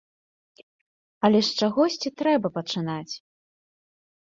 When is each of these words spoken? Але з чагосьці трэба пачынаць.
Але 1.29 1.39
з 1.49 1.61
чагосьці 1.61 2.15
трэба 2.25 2.47
пачынаць. 2.59 3.13